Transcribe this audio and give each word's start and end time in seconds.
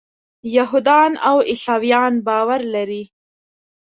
یهودان 0.55 1.11
او 1.27 1.37
عیسویان 1.49 2.13
باور 2.27 2.61
لري. 2.73 3.03